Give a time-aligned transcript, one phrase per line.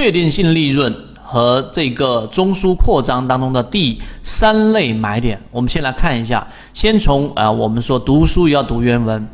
[0.00, 6.46] 确定性利润和这个中枢扩张当中的第三类买点，我们先来看一下。
[6.72, 9.28] 先从啊，我们说读书要读原文，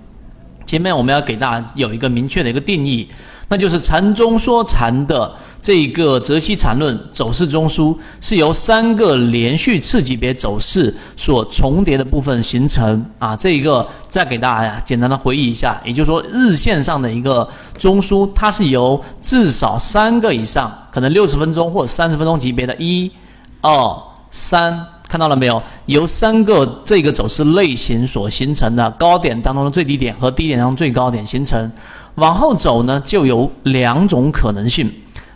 [0.67, 3.09] 前面我们要给大家有一个明确的一个定义。
[3.49, 5.31] 那就是禅中说禅的
[5.63, 17.47] 这个泽西禅论走势中枢是由三个连续次级别走势所重叠的部分形成啊，这一个再给大家简单的回忆一下，也就是说日线上的一个
[17.77, 23.13] 中枢，它是由至少三个以上，可能六十分钟或者三十分钟级别的一、
[23.61, 23.97] 二、
[24.31, 25.63] 三，看到了没有？
[25.87, 31.71] 由三个这个走势类型所形成的高点当中的最低点和低点当中最高点形成。
[32.17, 34.93] 往后走呢，就有两种可能性，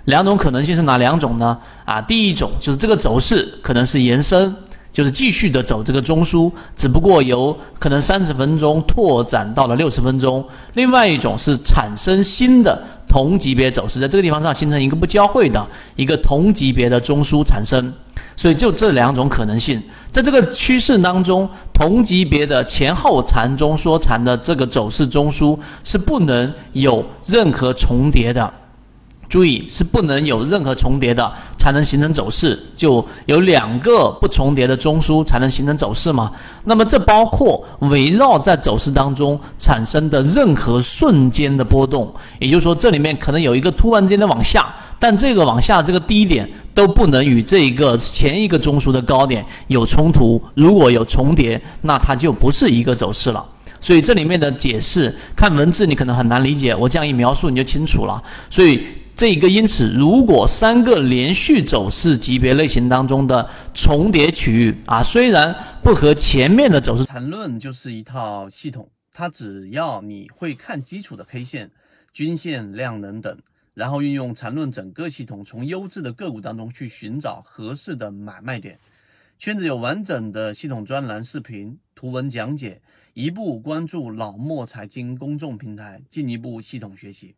[0.07, 1.57] 两种可能性是哪两种呢？
[1.85, 4.53] 啊，第一种就是这个走势可能是延伸，
[4.93, 10.45] 就是继续的走这个中枢，只不过由可能三十分钟拓展到了六十分钟。
[10.75, 17.93] 另外一种是产生新的同级别走势，在这个地方上形成一个不交汇的一个同级别的中枢产生。
[18.37, 28.53] 所以就这两种可能性，在这个趋势当中，同级别的前后缠中缩缠的这个走势中枢是不能有任何重叠的。
[29.29, 32.59] 注意，是不能有任何重叠的，才能形成走势。
[32.75, 36.33] 就有两个不重叠的中枢才能形成走势嘛？
[36.65, 50.43] 那么这包括围绕在走势当中产生的任何瞬间的波动，也就是说，这里面可能有一个突然间的往下，但这个往下这个低点都不能与这一个前一个中枢的高点有冲突。
[50.55, 53.45] 如果有重叠，那它就不是一个走势了。
[53.79, 58.23] 所以这里面的解释，看文字你可能很难理解，我这样一描述你就清楚了。
[58.49, 58.83] 所以。
[59.19, 65.53] 这一个，因此，如果三个连续走势级别类型当中的重叠区域啊，虽然
[65.83, 71.69] 不和前面的走势缠论就是一套系统，它只要你会看基础的 K 线、
[72.13, 73.37] 均线、量能等，
[73.75, 78.79] 然后运用缠论整个系统，从优质的个股当中去寻找合适的买卖点。
[79.37, 82.81] 圈子有完整的系统专栏、视频、图文讲解，
[83.15, 87.35] 一步关注老莫财经公众平台，进一步系统学习。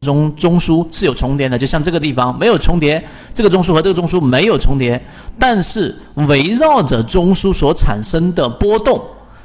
[0.00, 3.04] 中中枢是有重叠的，就像这个地方没有重叠，
[3.34, 5.04] 这个中枢和这个中枢没有重叠，
[5.36, 5.94] 但是
[6.28, 9.02] 围绕着中枢所产生的波动，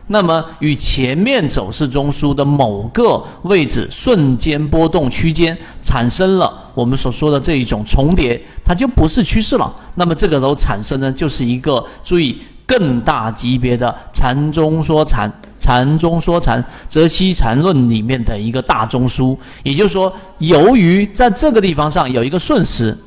[0.07, 9.75] 那么与前面走势中枢的某个位置瞬间波动区间产生了我们所说的这一种重叠，它就不是趋势了。
[9.95, 15.31] 那么这个时候产生呢，就是一个注意更大级别的缠中说缠。
[15.63, 22.97] 禅中说禅，则西禅论里面的一个大中枢，也就是说，由于在这个地方上有一个瞬时，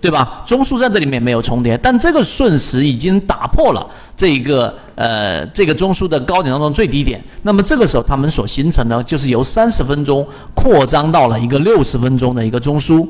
[0.00, 0.42] 对吧？
[0.46, 3.86] 中枢在这里面没有重叠，但这个瞬时已经打破了
[4.16, 7.22] 这个呃这个中枢的高点当中最低点。
[7.42, 13.06] 那么这个时候，他们所形成的就是由三十分钟扩张到了一个六十分钟的一个中枢，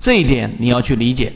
[0.00, 1.32] 这一点你要去理解。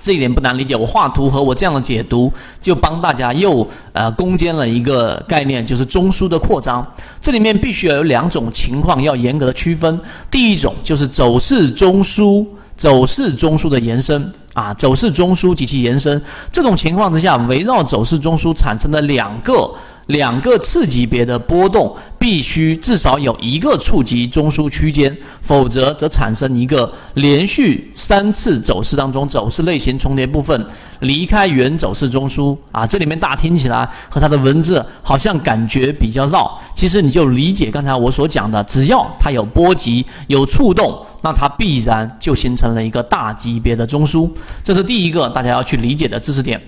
[0.00, 6.86] 这一点不难理解，我画图和我这样的解读，就帮大家又呃攻坚了一个概念，就是中枢的扩张。
[7.20, 10.00] 这里面必须要有两种情况要严格的区分。
[10.30, 12.46] 第一种就是走势中枢，
[12.76, 16.22] 走势中枢的延伸啊，走势中枢及其延伸。
[16.52, 19.70] 这种情况之下，围绕走势中枢产生的两个。
[20.06, 30.64] 两个次级别的波动必须至少有一个触及中枢区间，否则则产生一个连续三次走势当中走势类型重叠部分
[31.00, 32.86] 离开原走势中枢啊。
[32.86, 44.30] 这里面大听起来和它的文字好像感觉比较绕，其实你就理解刚才我所讲的，只要它有波及有触动，那它必然就形成了一个大级别的中枢。
[44.62, 46.60] 这是第一个大家要去理解的知识点。